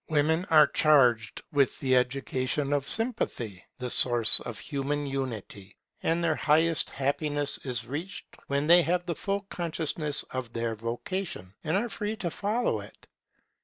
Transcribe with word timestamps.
Women 0.09 0.45
are 0.45 0.65
charged 0.65 1.43
with 1.51 1.79
the 1.79 1.95
education 1.95 2.73
of 2.73 2.87
Sympathy, 2.87 3.63
the 3.77 3.91
source 3.91 4.39
of 4.39 4.57
human 4.57 5.05
unity; 5.05 5.77
and 6.01 6.23
their 6.23 6.33
highest 6.33 6.89
happiness 6.89 7.59
is 7.63 7.85
reached 7.85 8.25
when 8.47 8.65
they 8.65 8.81
have 8.81 9.05
the 9.05 9.13
full 9.13 9.41
consciousness 9.41 10.23
of 10.31 10.53
their 10.53 10.73
vocation, 10.75 11.53
and 11.63 11.77
are 11.77 11.87
free 11.87 12.15
to 12.15 12.31
follow 12.31 12.79
it. 12.79 13.05